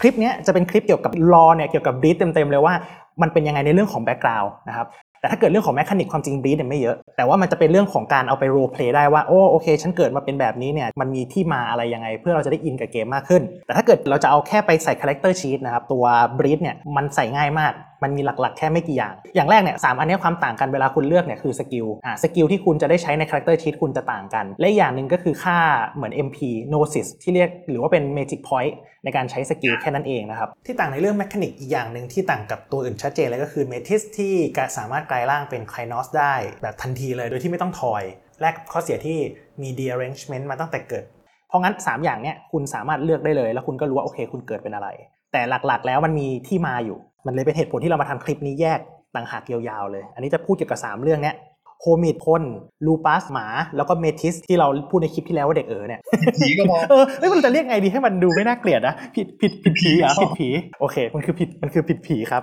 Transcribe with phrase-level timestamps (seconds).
[0.00, 2.74] คลิปนี้จะเป็นคลิปเกี่ยวกับ lore เนี่ยเกี่ยวกับ breed เต็มๆเลยว่า
[3.22, 4.86] มันเป็นยังไงในเรื่องของ background นะครับ
[5.20, 16.04] แต่ถ้าเกิดเรื่องของ mechanic ความจริง breed เนี่ยไม่เยอะ แต่ว่ามันจะเป็นเรื่องของการเอาไป roleplay ได้ว่าโอ้โอเค ฉันเกิดมาเป็นแบบนี้เนี่ยมันมีที่มาอะไรยังไง เพื่อเราจะได้อินกับเกมมากขึ้น แต่ถ้าเกิดเราจะเอาแค่ไปใส่ character sheet นะครับตัว
[16.38, 17.72] breed เนี่ยมันใส่ง่ายมาก
[18.02, 25.58] มันมีหลักๆ แค่ไม่กี่อย่าง อย่างแรกเนี่ยสามอันนี้ความต่างกันเวลาคุณเลือกเนี่ยคือสกิลอ่าสกิลที่คุณจะได้ใช้ใน character sheet คุณจะต่างกัน และอย่างหนึ่งก็คือค่า
[25.94, 26.38] เหมือน MP
[26.70, 28.74] Gnosis ที่เรียกหรือว่าเป็น Magic Point
[29.04, 34.34] ในการใช้สกิลแค่นั้นเองนะครับ ที่ต่างในเรื่อง mechanic อีกอย่างหนึ่งที่ต่างกับตัวอื่นชัดเจนเลยก็คือ metis ที่
[34.78, 38.02] สามารถกลายร่างเป็น Crinos ได้แบบทันทีเลยโดยที่ไม่ต้องทอย
[38.40, 39.18] แลกข้อเสียที่
[39.62, 41.04] มี derangement มาตั้งแต่เกิด
[41.48, 44.88] เพราะงั้น 3 อย่างเนี้ยคุณสามารถเลือกได้เลย แล้วคุณก็รู้ว่าโอเคคุณเกิดเป็นอะไร
[45.32, 48.80] แต่หลักๆ แล้วมันมีที่มาอยู่ มันเลยเป็นเหตุผลที่เรามาทำคลิปนี้แยก
[49.14, 51.36] ต่างหากยาวๆเลย อันนี้จะพูดเกี่ยวกับ 3 เรื่องเนี้ย
[51.82, 52.42] homid คน
[52.86, 56.00] ลูปัสหมาแล้วก็ metis ที่เราพูดในคลิปที่แล้วว่าเด็กเอ๋อเนี่ย
[56.38, 60.48] ผีก็พอเออไม่มันจะเรียกไงดีให้มันดูไม่น่าเกลียดนะผิดผิดผิดผีเหรอะผิดผี
[60.80, 62.42] โอเค มันคือผิดมันคือผิดผีครับ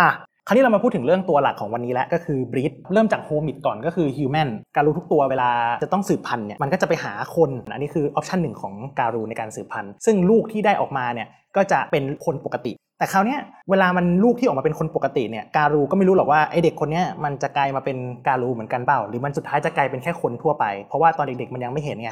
[0.00, 0.10] อะ
[0.46, 5.50] คราวนี้เรามาพูดถึงเรื่องตัวหลักของวันนี้แล้วก็คือ breed เริ่มจาก homid ก่อนก็คือ human Garou ทุกตัวเวลา
[5.82, 17.96] จะต้องสืบพันธุ์เนี่ยมันก็จะไปหาคน อันนี้คือ option หนึ่งของ Garou ในการสืบพันธุ์ซึ่งลูกที่ได้ออกมาเนี่ยก็จะเป็นคนปกติ แต่คราวเนี้ยเวลามันลูกที่ออกมาเป็นคนปกติเนี่ยการูก็ไม่รู้หรอกว่าไอเด็กคนเนี้ยมันจะกลายมาเป็น
[18.28, 22.10] การูเหมือนกันเปล่า หรือมันสุดท้ายจะกลายเป็นแค่คนทั่วไป เพราะว่าตอนเด็กๆมันยังไม่เห็นไง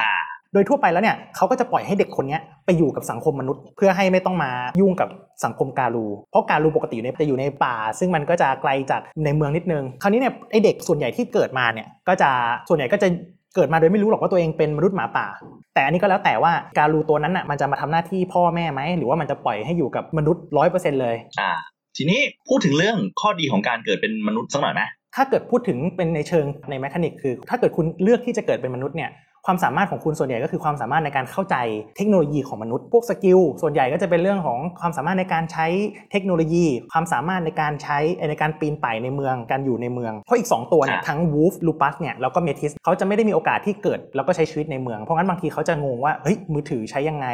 [0.52, 5.08] โดยทั่วไปแล้วเนี่ยเขาก็จะปล่อยให้เด็กคนนี้ไปอยู่กับสังคมมนุษย์ เพื่อให้ไม่ต้องมายุ่งกับ
[5.44, 12.30] สังคมการู เพราะการูปกติอยู่ในจะอยู่ในป่า ซึ่งมันก็จะไกลจากในเมืองนิดนึง คราวนี้เนี่ยไอเด็กส่วนใหญ่ที่เกิดมาเนี่ยก็จะ
[12.68, 13.08] ส่วนใหญ่ก็จะ
[13.54, 15.26] เกิดมาโดยไม่รู้หรอกว่าตัวเองเป็นมนุษย์หมาป่า
[15.74, 21.52] แต่อันนี้ก็แล้วแต่ว่าGarou ตัวนั้นอะมันจะมาทำหน้าที่พ่อแม่ไหมหรือว่ามันจะปล่อยให้อยู่กับมนุษย์ร้อยเปอร์เซ็นต์เลยอ่า
[21.96, 24.82] ทีนี้พูดถึงเรื่องข้อดีของการเกิดเป็นมนุษย์สักหน่อยไหม
[25.16, 29.10] ถ้าเกิดพูดถึงเป็นในเชิงใน mechanic คือ ถ้าเกิดคุณเลือกที่จะเกิดเป็นมนุษย์เนี่ย
[29.46, 31.56] ความสามารถของคุณส่วนใหญ่ก็คือความสามารถในการเข้าใจ
[31.96, 35.66] เทคโนโลยีของมนุษย์ พวกสกิลส่วนใหญ่ก็จะเป็นเรื่องของความสามารถในการใช้
[36.12, 37.98] เทคโนโลยี ความสามารถในการใช้
[38.30, 47.28] ในการปีนป่ายในเมือง การอยู่ในเมือง เพราะอีก 2 ตัวเนี่ยทั้ง wolf lupus เนี่ยแล้วก็ metis เขาจะไม่ได้มีโอกาสที่เกิด แล้วก็ใช้ชีวิตในเมือง เพราะงั้นบางทีเขาจะงงว่าเฮ้ยมือถือใช้ยังไง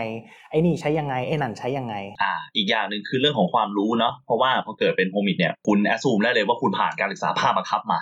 [0.50, 7.98] ไอ้นี่ใช้ยังไงไอ้นั่นใช้ยังไงอ่าอีกอย่างหนึ่งคือเรื่องของความรู้เนาะเพราะว่าพอเกิดเป็นโฮมิดเนี่ยคุณแอสซูมได้เลยว่าคุณผ่านการศึกษาภาคบังคับมา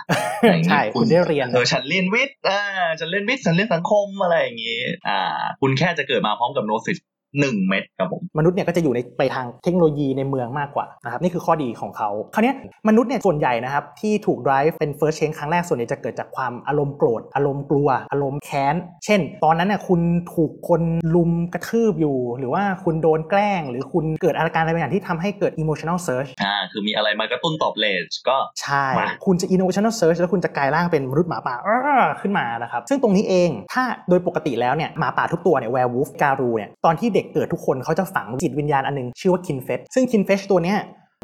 [0.67, 2.61] ใช่คุณได้เรียนเออฉันเรียนวิทย์อ่า
[2.99, 5.19] ฉันเรียนวิทย์ฉันเรียนสังคมมอะไรอย่างนี้ อ่า
[5.61, 6.97] คุณแค่จะเกิดมาพร้อมกับโนสิส
[7.35, 12.53] 1 เม็ดครับผมมนุษย์เนี่ยก็จะอยู่ในไปทางเทคโนโลยีในเมืองมากกว่านะครับนี่คือข้อดีของเขาคราวนี้
[12.87, 20.01] มนุษย์เนี่ยส่วนใหญ่นะครับที่ถูกดライブเป็น first change ครั้งแรกส่วนใหญ่จะเกิดจากความอารมณ์โกรธอารมณ์กลัว อารมณ์แค้น เช่น ตอนนั้นเนี่ยคุณ
[20.33, 20.81] ถูกคน
[21.15, 28.85] ลุมกระทืบอยู่ หรือว่าคุณโดนแกล้ง หรือคุณเกิดอาการอะไรบางอย่างที่ทำให้เกิด emotional search อ่าคือมีอะไรมากระตุ้นตอบเลสก็ใช่
[29.25, 31.55] คุณจะ emotional search แล้วคุณจะกลายร่างเป็นมนุษย์หมาป่า
[32.21, 40.79] ขึ้นมานะครับซึ่งตรงนี้เองถ้าโดยปกติแล้วเนี่ยหมาป่าทุกตัวเนี่ย werewolf การูเนี่ยตอนที่เด็กเกิดทุกคนเขาจะฝังจิตวิญญาณอันหนึงชื่อว่า kinfet ซึ่ง kinfet ตัวเนี้ย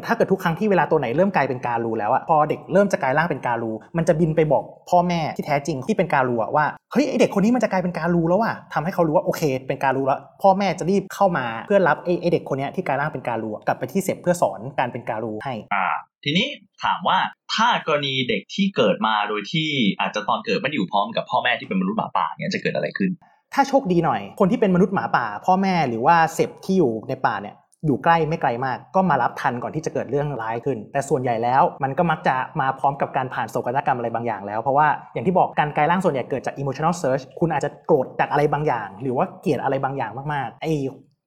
[0.06, 15.86] ถ้าเกิดทุกครั้งที่เวลาตัวไหนเริ่มกลายเป็นการูแล้วอะพอเด็กเริ่มจะกลายร่างเป็นการูมันจะบินไปบอกพ่อแม่ที่แท้จริงที่เป็นการูอะว่าเฮ้ยไอเด็กคนนี้มันจะกลายเป็นการูแล้วอะทำให้เขารู้ว่าโอเค เป็นการูแล้ว พ่อแม่จะรีบเข้ามาเพื่อรับไอไอเด็กคนนี้ที่กลายร่างเป็นการูกลับไปที่เสพเพื่อสอนการเป็นการูให้อ่า
[16.24, 16.46] ทีนี้
[16.84, 17.18] ถามว่า
[17.54, 19.68] ถ้ากรณีเด็กที่เกิดมาโดยที่
[20.00, 23.10] อาจจะตอนเกิดไม่อยู่พร้อมกับพ่อแม่ที่เป็นมนุษย์หมาป่าเนี่ยจะเกิดอะไรขึ้น
[23.54, 27.56] ถ้าโชคดีหน่อย คนที่เป็นมนุษย์หมาป่า พ่อแม่หรือว่าเสพที่อยู่ในป่าเนี่ย
[27.86, 40.66] อยู่ใกล้ไม่ไกลมาก ก็มารับทันก่อนที่จะเกิดเรื่องร้ายขึ้น แต่ส่วนใหญ่แล้วมันก็มักจะมาพร้อมกับการผ่านโศกนาฏกรรมอะไรบางอย่างแล้ว เพราะว่าอย่างที่บอกการกลายร่างส่วนใหญ่เกิดจาก emotional search คุณอาจจะโกรธจากอะไรบางอย่าง หรือว่าเกลียดอะไรบางอย่างมากๆไอ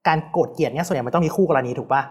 [0.07, 2.01] การโกรธเกลียดเนี่ยส่วนใหญ่มันต้องมีคู่กรณีถูกปะ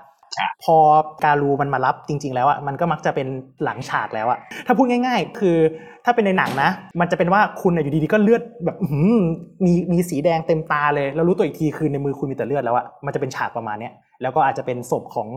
[0.64, 0.76] พอ
[1.24, 3.26] การูมันมารับจริง ๆ แล้วอะมันก็มักจะเป็น
[3.64, 5.56] หลังฉากแล้วอะถ้าพูดง่าย ๆ คือ
[6.04, 6.70] ถ้าเป็นในหนังนะ
[7.00, 9.22] มันจะเป็นว่าคุณน่ะอยู่ดีๆก็เลือดแบบอื้อหือ
[9.64, 13.92] มีมีสีแดงเต็มตาเลย แล้วรู้ตัวอีกทีคือในมือคุณมีแต่เลือดแล้วอะมันจะเป็นฉากประมาณเนี้ย
[14.22, 15.28] แล้วก็อาจจะเป็นศพของ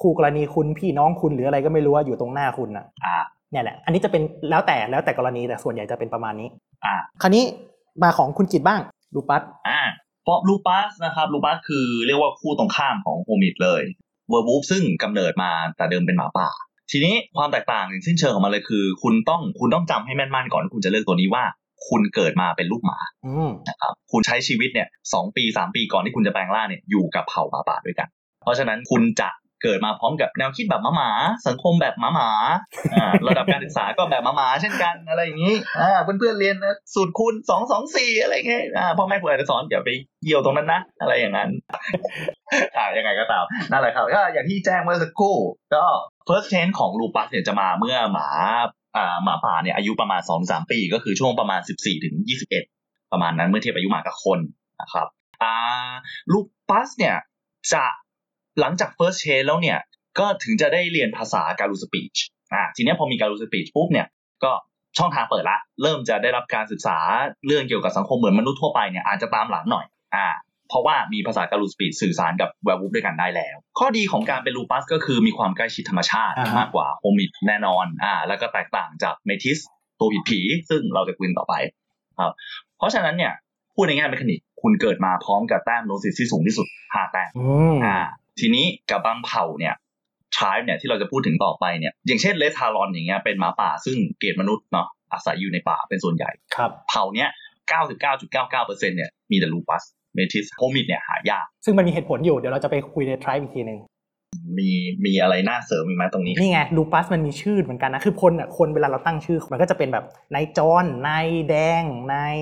[0.00, 3.16] คู่กรณีคุณพี่น้องคุณหรืออะไรก็ไม่รู้ว่าอยู่ตรงหน้าคุณอะอ่า
[3.50, 6.48] เนี่ยแหละ อันนี้จะเป็นแล้วแต่แล้วแต่กรณีแต่ส่วนใหญ่จะเป็นประมาณนี้
[6.84, 7.44] อ่าคราวนี้
[8.02, 8.80] มาของคุณกิตบ้าง
[9.14, 9.80] ดูปัสอ่า
[10.24, 13.82] เพราะลูปัสนะครับลูปัสคือเรียกว่าคู่ตรงข้ามของ homid เลย
[14.28, 16.48] werewolf ซึ่งกำเนิดมาแต่เดิมเป็นหมาป่า
[16.90, 21.44] ทีนี้ความแตกต่างอย่างสิ้นเชิงของมันเลยคือ คุณต้องคุณต้องจำให้แม่นๆก่อนที่คุณจะเลือกตัวนี้ว่า
[21.88, 28.08] คุณเกิดมาเป็นลูกหมาอืมนะครับคุณใช้ชีวิตเนี่ยสองปีสามปีก่อนที่คุณจะแปลงร่างเนี่ยอยู่กับเผ่าหมาป่าด้วยกัน
[28.42, 29.30] เพราะฉะนั้นคุณจะ
[29.62, 36.56] เกิดมาพร้อมกับแนวคิดแบบหมาหมาๆสังคมแบบหมาหมาๆอ่าระดับการศึกษาก็แบบหมาหมาๆเช่นกันอะไรอย่างนี้อ่าเพื่อนๆเรียน
[36.94, 38.64] สูตรคูณสองสองสี่อะไรเงี้ย
[38.98, 39.90] พ่อแม่คุณอาจจะสอนอย่าไป
[40.24, 41.48] เกี่ยวตรงนั้นนะอะไรอย่างนั้น
[42.76, 45.36] อ่ายังไงก็ตามนั่นแหละครับก็อย่างที่แจ้งเมื่อสักครู่
[45.74, 45.84] ก็
[46.28, 48.28] first change ของลูปัสเนี่ยจะมาเมื่อหมา
[48.96, 52.64] อ่าหมาป่าเนี่ยอายุประมาณสองสามปี ก็คือช่วงประมาณสิบสี่ถึงยี่สิบเอ็ด
[53.12, 54.38] ประมาณนั้นเมื่อเทียบอายุหมากับคน
[54.80, 55.06] นะครับ
[55.42, 55.54] อ่า
[56.32, 57.16] ลูปัสเนี่ย
[57.72, 57.84] จะ
[58.60, 59.78] หลังจาก first change แล้วเนี่ย
[60.18, 62.16] ก็ถึงจะได้เรียนภาษา Garou speech
[62.54, 64.06] อ่าทีเนี้ยพอมี Garou speech ปุ๊บเนี่ย
[64.44, 64.52] ก็
[64.98, 66.98] ช่องทางเปิดละ เริ่มจะได้รับการศึกษา
[67.46, 70.28] เรื่องเกี่ยวกับสังคมเหมือนมนุษย์ทั่วไปเนี่ยอาจจะตามหลังหน่อยอ่า
[70.68, 79.58] เพราะว่ามีภาษา Garou speech สื่อสารกับ werewolf ด้วยกันได้แล้ว ข้อดีของการเป็นลูปัสก็คือมีความใกล้ชิดธรรมชาติอ่าฮะมากกว่า homid แน่นอนอ่าแล้วก็แตกต่างจาก metis
[80.00, 80.40] ตัวผิดผี
[80.70, 81.54] ซึ่งเราจะคุยกันต่อไป
[82.18, 82.32] ครับ
[82.78, 83.32] เพราะฉะนั้นเนี่ย
[83.74, 87.98] พูดในแง่ mechanic คุณเกิดมาพร้อมกับแต้ม Gnosis ที่สูงที่สุด5แต้มอืมอ่า
[88.40, 89.74] ทีนี้กับบางเผ่าเนี่ย
[90.36, 97.30] tribe เนี่ยที่เราจะพูดถึงต่อไปเนี่ยอย่างเช่น Red Talon อย่างเงี้ยเป็นหมาป่าซึ่งเกลียดมนุษย์เนาะอาศัยอยู่ในป่าเป็นส่วนใหญ่ครับเผ่าเนี้ย
[97.72, 99.82] 99.99%เนี่ยมีแต่ lupus
[100.14, 103.80] metis homid เนี่ยหายาก ซึ่งมันมีเหตุผลอยู่เดี๋ยวเราจะไปคุยใน tribe อีกทีหนึ่ง
[104.58, 104.70] มี
[105.04, 110.04] มีอะไรน่าเสริมอีกไหมตรงนี้ นี่ไงลูปัสมันมีชื่อเหมือนกันนะ คือคนอะคนเวลาเราตั้งชื่อ มันก็จะเป็นแบบ
[110.34, 112.36] นายจอนนายแดงนาย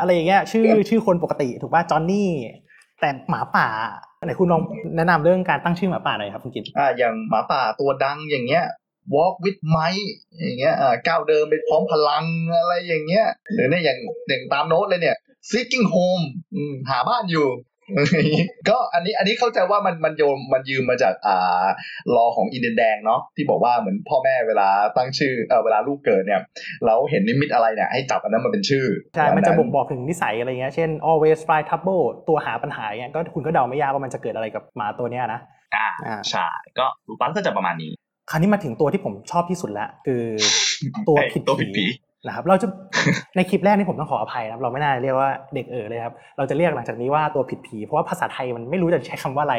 [0.00, 2.30] อะไรอย่างเงี้ยชื่อชื่อคนปกติถูกป่ะจอนนี่
[3.02, 3.68] แต่หมาป่า
[4.24, 4.62] ไหนคุณลอง
[4.96, 8.64] แนะนำเรื่องการตั้งชื่อหมาป่าหน่อยครับคุณกิตอ่าอย่างหมาป่าตัวดังอย่างเงี้ย
[9.14, 10.06] walk with mice
[10.40, 12.24] อย่างเงี้ยอ่าก้าวเดินไปพร้อมพลัง
[12.58, 15.16] อะไรอย่างเงี้ยหรือเนี่ยอย่างอย่างตามโน้ตเลยเนี่ย
[15.50, 16.24] seeking home
[16.90, 17.46] หาบ้านอยู่
[18.68, 21.64] ก็อันนี้อันนี้เข้าใจว่ามันมันโยมมันยืมมาจากอ่า
[22.16, 26.40] รอของอินเดียนแดงเนาะที่บอกว่าเหมือนพ่อแม่เวลาตั้งชื่อเออเวลาลูกเกิดเนี่ย
[26.86, 35.40] เราเห็นนิมิตอะไรเนี่ยให้จับอันนั้นมาเป็นชื่อใช่มันจะบ่งบอกถึงนิสัยอะไรเงี้ยเช่น always try trouble ตัวหาปัญหาเงี้ยก็คุณก็เดาไม่ยากว่ามันจะเกิดอะไรกับหมาตัวเนี้ยนะ
[35.76, 36.46] อ่าอ่าใช่
[36.78, 37.92] ก็รูปัสก็จะประมาณนี้
[38.30, 40.22] คราวนี้มาถึงตัวที่ผมชอบที่สุดละคือ
[41.08, 41.84] ตัวไอ้ผิดตัวผิดผี
[42.26, 42.66] นะครับเราจะ
[43.36, 49.56] ในคลิปแรกนี่ผมต้องขออภัยนะครับเราไม่น่าเรียกว่าเด็กเอ๋อเลยครับเราจะเรียกหลังจากนี้ว่าตัวผิดผีเพราะว่าภาษาไทยมันไม่รู้จะใช้คำว่าอะไร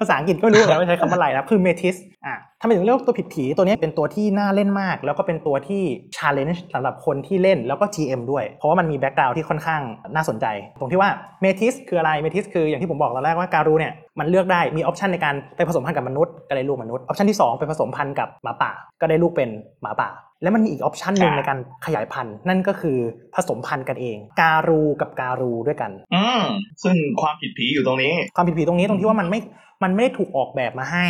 [0.00, 1.96] ภาษาอังกฤษก็ไม่รู้เหมือนกันว่าใช้คำว่าอะไรนะครับคือ metis
[2.26, 5.82] อะทำไมถึงเรียกว่าตัวผิดผีตัวนี้เป็นตัวที่น่าเล่นมาก แล้วก็เป็นตัวที่
[6.16, 9.82] challenge สำหรับคนที่เล่นแล้วก็ GM ด้วย เพราะว่ามันมี background ที่ค่อนข้าง
[10.14, 10.46] น่าสนใจ
[10.80, 11.10] ตรงที่ว่า
[11.40, 18.70] metis คืออะไร metis คืออย่างที่ผมบอกตอนแรกว่า Garou เนี่ย มันเลือกได้มี option ในการไปผสมพันธุ์กับมนุษย์ก็ได้ลูกมนุษย์ option ที่สองไปผสมพันธุ์กับหมาป่า
[19.00, 19.50] ก็ได้ลูกเป็น
[19.82, 20.08] หมาป่า
[20.42, 22.98] แล้วมันมีอีกออปชันหนึ่งในการขยายพันธุ์นั่นก็คือ
[23.34, 26.40] ผสมพันธุ์กันเอง การูกับการูด้วยกัน อืม
[26.82, 29.40] ซึ่งความผิดผีอยู่ตรงนี้ ความผิดผีตรงนี้ตรงที่ว่ามันไม่
[29.82, 31.06] มันไม่ได้ถูกออกแบบมาให้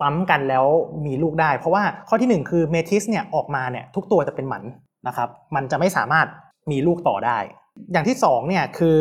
[0.00, 0.64] ปั๊มกันแล้ว
[1.06, 4.62] มีลูกได้ เพราะว่าข้อที่หนึ่งคือเมทิสเนี่ยออกมาเนี่ยทุกตัวจะเป็นหมัน
[5.06, 6.26] นะครับมันจะไม่สามารถ
[6.70, 7.38] มีลูกต่อได้
[7.92, 8.98] อย่างที่สองเนี่ยคือ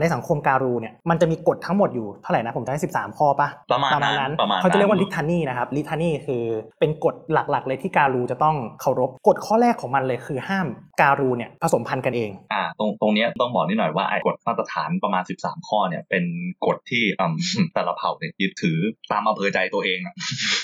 [0.00, 3.90] ในสังคมการูเนี่ยมันจะมีกฎทั้งหมดอยู่เท่าไหร่นะผมจำได้สิบสามข้อปะประมาณ
[4.20, 6.42] นั้นประมาณนั้นเขาจะเรียกว่าลิทานีนะครับลิทานีคือ
[6.80, 10.66] เป็นกฎหลักๆ เลยที่การูจะต้องเคารพกฎข้อแรกของมันเลยคือห้าม
[11.00, 16.24] การูเนี่ยผสมพันธุ์กันเองอ่าตรงตรงเนี้ยต้องบอกนิดหน่อยว่าไอ้กฎมาตรฐานประมาณ 13 ข้อเนี่ยเป็น
[16.66, 17.34] กฎที่อืม
[17.74, 18.78] แต่ละเผ่าเนี่ยยึดถือ
[19.12, 20.14] ตามอำเภอใจตัวเองอะ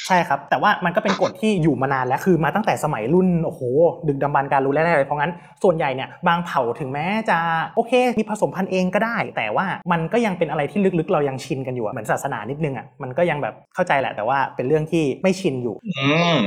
[0.06, 3.60] ใช่ครับแต่ว่ามันก็เป็นกฎที่อยู่มานานแล้วคือมาตั้งแต่สมัยรุ่นโอ้โห
[4.08, 5.32] ดึกดำบรรพ์การรู้แรกๆเลยเพราะงั้น
[5.62, 7.38] ส่วนใหญ่เนี่ยบางเผ่าถึงแม้จะ
[7.76, 16.38] โอเค มีผสมพันธุ์เองก็ได้ แต่ว่ามันก็ยังเป็นอะไรที่ลึกๆ เรายังชินกันอยู่อะเหมือนศาสนานิดนึงอะมันก็ยังแบบเข้าใจแหละแต่ว่าเป็นเรื่องที่ไม่ชินอยู่อืม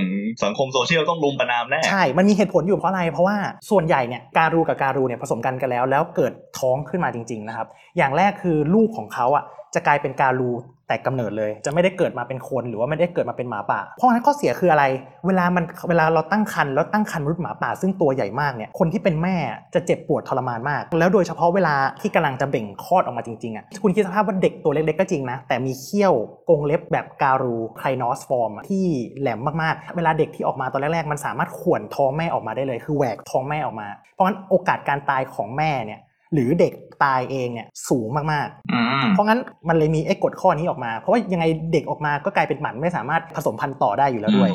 [0.44, 3.38] สังคมโซเชียลต้องลุมประนามแน่ใช่ มันมีเหตุผลอยู่เพราะอะไรเพราะว่า
[3.69, 7.68] ส่วนใหญ่เนี่ยการูกับการูเนี่ยผสมกันกันแล้ว แล้วเกิดท้องขึ้นมาจริงๆนะครับ
[7.98, 9.46] อย่างแรกคือลูกของเขาอะ
[9.76, 10.52] จะกลายเป็นการู
[10.88, 14.86] แต่กำเนิดเลย จะไม่ได้เกิดมาเป็นคนหรือว่าไม่ได้เกิดมาเป็นหมาป่า เพราะฉะนั้นข้อเสียคืออะไร
[15.28, 19.36] เวลามันเวลาเราตั้งครรภ์แล้วตั้งครรภ์มนุษย์หมาป่า ซึ่งตัวใหญ่มากเนี่ยคนที่เป็นแม่
[19.75, 26.13] จะเจ็บปวดทรมานมาก แล้วโดยเฉพาะเวลาที่กำลังจะเบ่งคลอดออกมาจริงๆอะคุณคิดสภาพว่าเด็กตัวเล็กๆก็จริงนะแต่มีเขี้ยว
[26.50, 28.86] กรงเล็บแบบการูไคนอสฟอร์มที่
[29.20, 36.01] แหลมมากๆ เวลาเด็กที่ออกมาตอนแรกๆมันสามารถข่วนท้องแม่ออกมาได้เลย คือแหวกท้องแม่ออกมา เพราะฉะนั้นโอกาสการตายของแม่เนี่ย
[36.34, 36.74] หรือเด็ก
[37.04, 44.52] ตายเองเนี่ยสูงมากๆอืมเพราะงั้นมันเลยมีไอ้กฎข้อนี้ออกมา เพราะว่ายังไงเด็กออกมาก็กลายเป็นหมันไม่สามารถผสมพันธุ์ต่อได้อยู่แล้วด้วย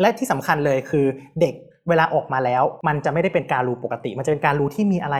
[0.00, 1.04] และที่สำคัญเลยคือ
[1.40, 1.54] เด็ก
[1.88, 5.16] เวลาออกมาแล้ว มันจะไม่ได้เป็นการูปกติ มันจะเป็นการูที่มีอะไร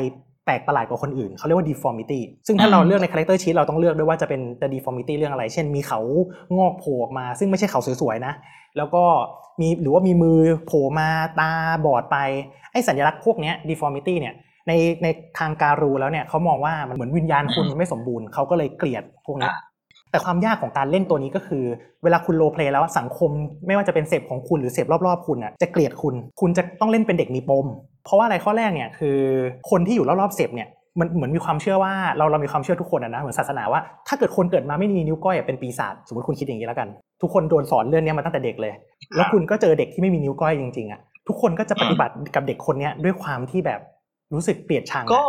[0.47, 6.01] แปลกประหลาดกว่าคนอื่น เขาเรียกว่า deformity ซึ่งถ้าเราเลือกใน character sheet เราต้องเลือกด้วยว่าจะเป็นจะ deformity เรื่องอะไร เช่นมีเขา
[6.59, 8.33] งอกโผล่ออกมา ซึ่งไม่ใช่เขาสวยๆนะ
[8.77, 9.05] แล้วก็
[9.61, 11.09] มีหรือว่ามีมือโผล่มา
[11.41, 11.51] ตา
[11.87, 12.17] บอดไป
[12.73, 14.35] ไอ้สัญลักษณ์พวกเนี้ย deformity เนี่ย
[14.69, 15.07] ในใน
[15.39, 19.59] ทางการูแล้วเนี่ยเขามองว่ามันเหมือนวิญญาณคุณมันไม่สมบูรณ์เขาก็เลยเกลียดพวกนี้อ่า
[20.13, 21.65] แต่ความยากของการเล่นตัวนี้ก็คือ
[22.05, 23.31] เวลาคุณโรลเพลย์แล้วสังคม
[23.67, 27.67] ไม่ว่าจะเป็นเสพของคุณหรือเสพรอบๆคุณน่ะจะเกลียดคุณ คุณจะต้องเล่นเป็นเด็กมีปม
[28.05, 29.19] เพราะว่าอะไรข้อแรกเนี่ยคือ
[29.71, 36.89] คนที่อยู่รอบๆเสพเนี่ยมันเหมือนมีความเชื่อว่าเราเรามีความเชื่อทุกคนอะนะเหมือนศาสนาว่าถ้าเกิดคนเกิดมาไม่มีนิ้วก้อยอะเป็นปีศาจสมมติคุณคิดอย่างนี้แล้วกัน
[37.23, 38.73] ทุกคนโดนสอนเรื่องเนี้ยมาตั้งแต่เด็กเลย
[39.17, 43.81] แล้วคุณก็เจอเด็กที่ไม่มีนิ้วก้อยจริงๆอะทุกคนก็จะปฏิบัติกับเด็กคนเนี้ยด้วยความที่แบบ
[44.35, 45.27] รู้สึกเกลียดชังอะก็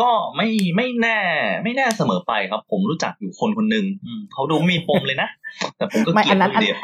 [0.00, 1.18] ก็ไม่ไม่แน่
[1.64, 5.28] ไม่แน่เสมอไปครับ ผมรู้จักอยู่คนคนหนึ่งอืมเขาดูไม่มีปมเลยนะ
[5.76, 6.78] แต่ผมก็ไม่เกลีอัยดนนั้นคนเดียว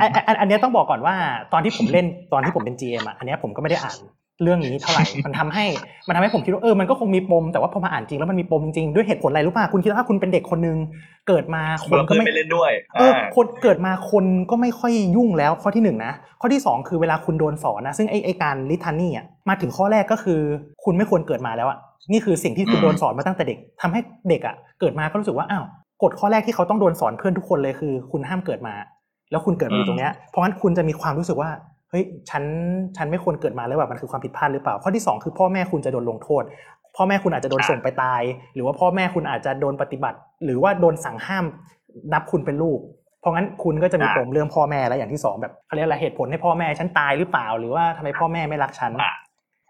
[0.00, 1.14] อันอันอันอันเนี้ยต้องบอกก่อนว่า
[1.52, 3.96] ตอนที่ผมเล่นตอนที่ผมเป็น GM อะอันเนี้ยผมก็ไม่ได้อ่าน
[4.42, 5.66] เรื่องนี้เท่าไหร่ มันทำให้
[6.08, 10.76] มันทำให้ผมคิดว่าเออ มันก็คงมีปม แต่ว่าพอมาอ่านจริงแล้วมันมีปมจริงๆ ด้วยเหตุผลอะไรรู้ป่ะ คุณคิดว่าถ้าคุณเป็นเด็กคนนึง
[11.28, 20.40] เกิดมาคคนนละก็เพื่อนไม่ไปเล่นด้วย เอออ่าคนเกิดมาคนก็ไม่ค่อยยุ่งแล้วข้อที่หนึ่งนะ ข้อที่สองคือเวลาคุณโดนสอนนะ ซึ่งไอไอการลิทานี่อะ มาถึงข้อแรกก็คือ
[20.84, 21.78] คุณไม่ควรเกิดมาแล้วอะ
[22.12, 25.64] นี่คือสิ่งที่คุณโดนสอนมาตั้งแต่เด็กทำให้เด็กอะ เกิดมาก็รู้สึกว่าอ้าว
[26.02, 28.74] กฎข้อแรกที่เขาต้องโดนสอนเพื่อนทุกคนเลยคือ คุณห้ามเกิดมา
[29.30, 31.50] แล้วคุณเกิดมาอยู่ตรงเนี้ยเพราะงั้นคุณจะมีความรู้สึกว่า
[31.94, 32.44] เฮ้ยฉัน
[32.96, 36.42] ฉันไม่ควรเกิดมาแล้วแบบมันคือความผิดพลาดหรือเปล่า ข้อที่สองคือพ่อแม่คุณจะโดนลงโทษ
[36.96, 38.22] พ่อแม่คุณอาจจะโดนส่งไปตาย
[38.54, 41.44] หรือว่าพ่อแม่คุณอาจจะโดนปฏิบัติ หรือว่าโดนสั่งห้าม
[42.12, 42.78] นับคุณเป็นลูก
[43.20, 49.12] เพราะงั้นคุณก็จะมีอ่าปมเรื่องพ่อแม่แล้วอย่างที่สองแบบเขาเรียกอะไรเหตุผลให้พ่อแม่ฉันตายหรือเปล่า หรือว่าทำไมพ่อแม่ไม่รักฉันอ่า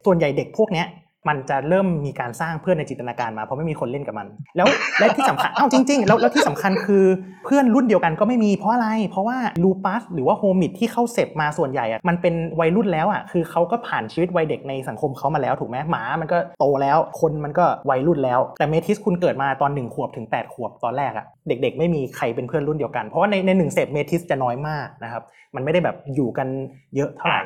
[0.07, 0.87] ส่วนใหญ่เด็กพวกเนี้ย
[1.29, 4.27] มันจะเริ่มมีการสร้างเพื่อนในจินตนาการมาเพราะไม่มีคนเล่นกับมัน
[4.57, 4.69] แล้ว
[5.01, 7.05] และที่สำคัญเอ้าจริง ๆ แล้วแล้วที่สำคัญคือ
[7.45, 25.23] เพื่อนรุ่นเดียวกันก็ไม่มีเพราะอะไร เพราะว่าลูปัสหรือว่าโฮมิดที่เข้าเสพมาส่วนใหญ่อะมันเป็นวัยรุ่นแล้วอะคือเขาก็ผ่านชีวิตวัยเด็กในสังคมเขามาแล้วถูกไหมหมามันก็โตแล้วคนมันก็วัยรุ่นแล้ว แต่เมทิสคุณเกิดมาตอนหนึ่งขวบถึงแปดขวบตอนแรกอะเด็ก ๆ ไม่มีใครเป็นเพื่อนรุ่นเดียวกันเพราะว่าในในหนึ่งเสพเมทิสจะน้อยมากนะครับ
[25.55, 26.49] มันไม่ได้แบบอยู่กัน
[26.97, 27.41] เยอะเท่าไหร่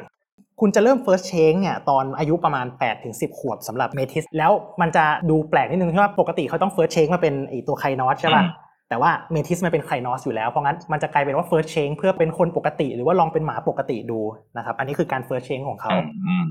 [0.61, 14.21] คุณจะเริ่ม first change เนี่ยตอนอายุประมาณ8ถึง10ขวบสำหรับเมทิส แล้วมันจะดูแปลกนิดนึงที่ว่าปกติเขาต้อง first change มาเป็นไอตัวไคนอสใช่ป่ะอืมแต่ว่าเมทิสมันเป็นไคนอสอยู่แล้ว เพราะงั้นมันจะกลายเป็นว่า first change เพื่อเป็นคนปกติ หรือว่าลองเป็นหมาปกติดู
[14.57, 16.45] นะครับอันนี้คือการ first change ของเขาอืมอืม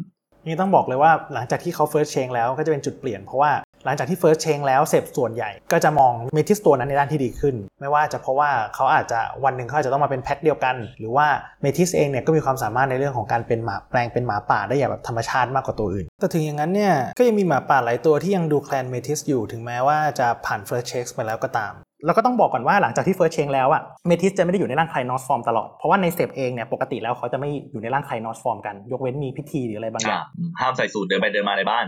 [0.46, 3.52] นี่ต้องบอกเลยว่าหลังจากที่เขา first change แล้วก็จะเป็นจุดเปลี่ยนเพราะว่า
[3.88, 11.28] หลังจากที่ first change แล้วเสพส่วนใหญ่ ก็จะมองเมทิสตัวนั้นในด้านที่ดีขึ้น ไม่ว่าจะเพราะว่าเขาอาจจะวันหนึ่งเขาอาจจะต้องมาเป็นแพ็คเดียวกัน หรือว่า
[11.62, 21.74] metis เองเนี่ยก็มีความสามารถในเรื่องของการเป็นหมาแปลงเป็นหมาป่าได้อย่างแบบธรรมชาติมากกว่าตัวอื่น แต่ถึงอย่างนั้นเนี่ยก็ยังมีหมาป่าหลายตัวที่ยังดูแคลน metis อยู่ถึงแม้ว่าจะผ่าน first change ไปแล้วก็ตาม
[22.06, 28.76] แล้วก็ต้องบอกก่อนว่าหลังจากที่ first change แล้วอะ metis จะไม่ได้อยู่ในร่าง Crinos form ตลอด เพราะว่าใน sept เองเนี่ยปกติแล้วเขาจะไม่อยู่ในร่าง Crinos form กัน
[28.92, 30.24] ยกเว้นมีพิธีหรืออะไรบางอย่าง
[30.60, 31.86] ห้ามใส่สูทเดินไปเดินมาในบ้าน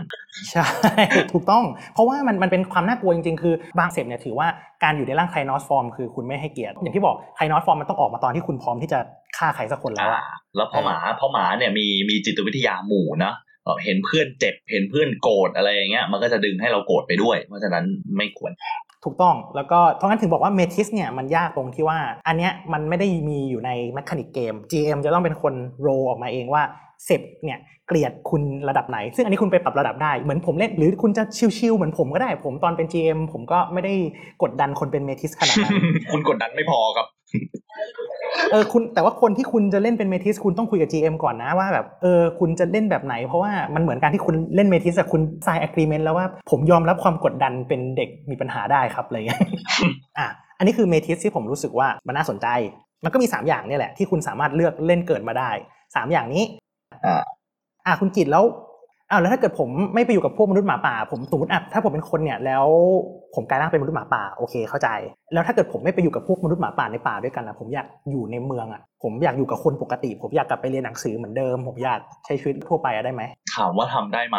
[0.52, 0.66] ใช่
[1.32, 1.64] ถูกต้อง
[1.94, 4.48] เพราะว่ามันมันเป็นความน่ากลัวจริงๆ คือบาง sept เนี่ยถือว่า
[4.84, 8.98] การอยู่ในร่าง Crinos form คือคุณไม่ให้เกียรติ อย่างที่บอก Crinos form มันต้องออกมาตอนที่คุณพร้อมที่จะ
[9.36, 10.24] ฆ่าใครสักคนแล้วอะ
[10.56, 13.32] แล้วพอหมาพอหมาเนี่ยมีมีจิตวิทยาหมู่นะ
[13.64, 17.84] เอ่อเห็นเพื่อนเจ็บเห็นเพื่อนโกรธอะไรอย่างเงี้ยมันก็จะดึงให้เราโกรธไปด้วย เพราะฉะนั้น
[18.16, 18.52] ไม่ควร
[19.04, 26.62] ถูกต้องแล้วก็เพราะงั้นถึงบอกว่า metis เนี่ยมันยากตรงที่ว่า อันเนี้ยมันไม่ได้มีอยู่ใน mechanic เกม GM จะต้องเป็นคน role ออกมาเองว่า
[27.04, 31.22] เซปเนี่ยเกลียดคุณระดับไหน ซึ่งอันนี้คุณไปปรับระดับได้เหมือนผมเล่นหรือคุณจะ
[31.58, 33.94] ชิวๆเหมือนผมก็ได้ ผมตอนเป็น GM ผมก็ไม่ได้
[34.42, 35.72] กดดันคนเป็นเมทิสขนาดนั้น
[36.12, 37.06] คุณกดดันไม่พอครับ
[38.50, 49.40] เออคุณแต่ว่าคนที่คุณจะเล่นเป็นเมทิสคุณต้องคุยกับ GM ก่อนนะว่าแบบเออคุณจะเล่นแบบไหน เพราะว่ามันเหมือนการที่คุณเล่นเมทิสอะคุณ sign agreement แล้วว่าผมยอมรับความกดดันเป็นเด็กมีปัญหาได้ครับอะไรเงี้ย
[50.18, 50.26] อะ
[50.58, 52.46] อันนี้คือเมทิสที่ผมรู้สึกว่ามันน่าสนใจ
[53.04, 55.50] มันก็มี 3 อย่างเนี่ยแหละที่คุณสามารถเลือกเล่นเกิดมาได้
[55.84, 56.44] 3 อย่างนี้
[57.04, 57.22] อ่า
[57.86, 58.44] อะคุณกิตแล้ว
[59.10, 62.64] อ้าวแล้วถ้าเกิดผมไม่ไปอยู่กับพวกมนุษย์หมาป่า ผมสมมติอะถ้าผมเป็นคนเนี่ยแล้ว
[63.34, 64.88] ผมกลายร่างเป็นมนุษย์หมาป่าโอเคเข้าใจ
[65.32, 73.22] แล้วถ้าเกิดผมไม่ไปอยู่กับพวกมนุษย์หมาป่าในป่าด้วยกันนะผมอยากอยู่ในเมืองอะผมอยากอยู่กับคนปกติ ผมอยากกลับไปเรียนหนังสือเหมือนเดิม ผมอยากใช้ชีวิตทั่วไปอะได้ไหม
[73.54, 74.38] ถามว่าทำได้ไหม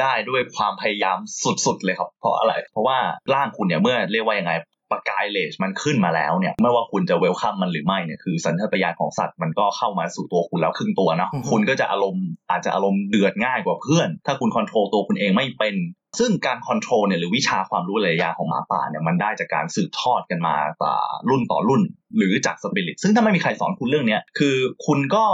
[0.00, 1.18] ได้ด้วยความพยายาม
[1.66, 2.98] สุดๆเลยครับ เพราะอะไร เพราะว่า
[3.34, 4.52] ร่างคุณเนี่ยเมื่อเรียกว่ายังไง
[4.90, 15.74] ประกาย Rage มันขึ้นมาแล้วเนี่ยไม่ว่าคุณจะ welcome มันหรือไม่เนี่ยคือสัญชาตญาณของสัตว์มันก็เข้ามาสู่ตัวคุณแล้วครึ่งตัวเนาะอือฮึคุณก็จะอารมณ์อาจจะอารมณ์เดือดง่ายกว่าเพื่อน ถ้าคุณ control ตัวคุณเองไม่เป็น
[16.18, 20.94] ซึ่งการ control เนี่ยหรือวิชาความรู้หลายอย่างของหมาป่าเนี่ยมันได้จากการสืบทอดกันมาต่อ
[21.28, 21.82] รุ่นต่อรุ่น
[22.16, 25.24] หรือจากสปิริตซึ่งถ้าไม่มีใครสอนคุณเรื่องเนี้ยคือคุณก็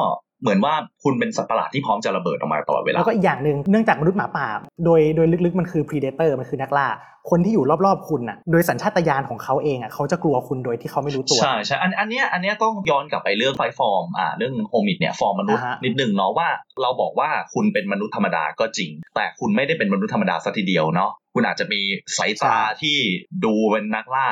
[0.45, 4.47] เหมือนว่าคุณเป็นสัตว์ประหลาดที่พร้อมจะระเบิดออกมาตลอดเวลาแล้วก็อีกอย่างหนึ่งเนื่องจากมนุษย์หมาป่า
[4.85, 6.89] โดยโดยลึกๆมันคือ predator มันคือนักล่า
[7.31, 16.49] คนที่อยู่รอบๆคุณน่ะโดยสัญชาตญาณของเขาเองอะเขาจะกลัวคุณโดยที่เขาไม่รู้ตัวใช่ใช่อันอันเนี้ยอันเนี้ยต้องย้อนกลับไปเรื่องไฟฟอร์มอ่าเรื่องโฮมิดเนี่ยฟอร์มมนุษย์อ่าฮะนิดหนึ่งเนาะว่า
[16.83, 21.81] เราบอกว่าคุณเป็นมนุษย์ธรรมดาก็จริง แต่คุณไม่ได้เป็นมนุษย์ธรรมดาซะทีเดียวเนาะคุณอาจจะมี
[22.17, 22.97] สายตาที่
[23.45, 24.29] ดูเป็นนักล่า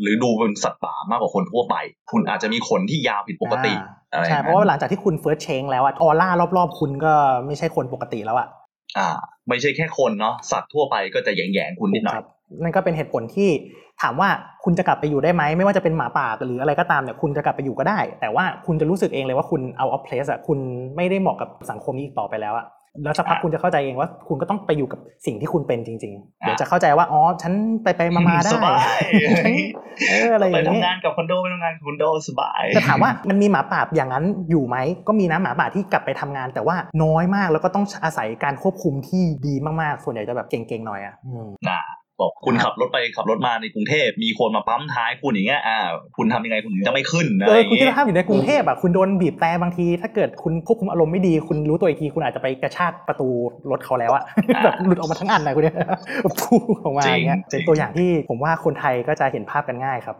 [0.00, 1.74] หรือดูเป็นสัตว์ป่ามากกว่าคนทั่วไป
[2.10, 7.12] คุณอาจจะมีขนที่ยาวผิดปกติอ่าอะไรใช่เพราะว่าหลังจากที่คุณ first change แล้วอะออร่ารอบๆ คุณก็
[7.46, 8.48] ไม่ใช่คนปกติแล้วอะ
[8.98, 9.08] อ่า
[9.48, 12.26] ไม่ใช่แค่คนเนาะสัตว์ทั่วไปก็จะแยงๆคุณนิดหน่อยครับ
[12.62, 13.50] นั่นก็เป็นเหตุผลที่
[14.02, 14.28] ถามว่า
[14.64, 20.58] คุณจะกลับไปอยู่ได้ไหมไม่ว่าจะเป็นหมาป่าหรืออะไรก็ตามเนี่ยคุณจะกลับไปอยู่ก็ได้ แต่ว่าคุณจะรู้สึกเองเลยว่าคุณเอา off place อะคุณ
[20.96, 22.66] ไม่ได้เหมาะกับสังคมนี้อีกต่อไปแล้วอะ
[23.04, 29.00] แล้วสักพักคุณจะเข้าใจเองว่าคุณก็ต้องไปอยู่กับสิ่งที่คุณเป็นจริง ๆ เดี๋ยวจะเข้าใจว่าอ๋อฉันไปไปๆมาๆได้สบาย
[29.44, 29.54] ฉัน
[30.08, 41.80] เอออะไรอไปย่างนี้ทำงานกับคอนโดไปทำงานกับคอนโดสบายแต่ถามว่ามันมีหมาป่าอย่างนั้นอยู่ไหมก็มีนะหมาป่าที่กลับไปทำงาน แต่ว่าน้อยมากแล้วก็ต้องอาศัยการควบคุมที่ดีมากๆ ส่วนใหญ่จะแบบเก่งๆหน่อยอะอืมอ่า
[42.20, 45.78] บอกคุณครับขับรถไปขับรถมาในกรุงเทพมีคนมาปั๊มท้ายคุณอย่างเงี้ยอ่า
[46.16, 53.28] คุณทำยังไงคุณถึงจะไม่ขึ้นอะเอไรออย่างคุณคิดเงี้ยภาพอยู่ในกรุงเทพอะคุณโดนบีบแต่บางที ถ้าเกิดคุณควบคุมอารมณ์ไม่ดี คุณรู้ตัวอีกทีคุณอาจจะไปกระชากประตู
[53.70, 54.22] รถเขาแล้วอะ
[54.64, 55.76] แบบหลุดออกมาทั้งอันนะคุณเนี่ย
[56.40, 60.16] พุ่งออกมาอย่างเงี้ยเป็นตัวอย่างที่ผมว่าคนไทยก็จะเห็นภาพกันง่ายครับ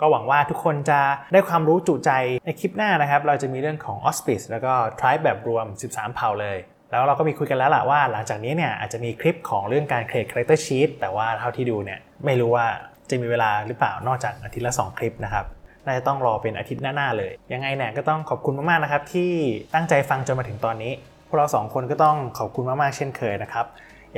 [0.00, 1.00] ก็หวังว่าทุกคนจะ
[1.32, 2.10] ได้ความรู้จุใจ
[2.44, 6.58] ในคลิปหน้านะครับ เราจะมีเรื่องของ Auspice แล้วก็ Tribe แบบรวม 13 เผ่าเลย
[6.90, 12.66] แล้วเราก็มีคุยกันแล้วล่ะว่าหลังจากนี้เนี่ยอาจจะมีคลิปของเรื่องการ create character sheet แต่ว่าเท่าที่ดูเนี่ยไม่รู้ว่า
[13.10, 15.44] จะมีเวลาหรือเปล่านอกจากอาทิตย์ละ 2 คลิปนะครับ
[15.84, 19.30] น่าจะต้องรอเป็นอาทิตย์หน้าๆเลย ยังไงเนี่ยก็ต้องขอบคุณมากๆนะครับที่
[19.74, 20.92] ตั้งใจฟังจนมาถึงตอนนี้
[21.26, 23.66] พวกเราสองคนก็ต้องขอบคุณมากๆเช่นเคยนะครับ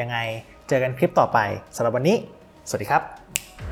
[0.01, 0.17] ยังไง
[0.69, 1.39] เจอกันคลิปต่อไป
[1.77, 2.17] สำหรับวันนี้
[2.69, 3.72] สวัสดีครับ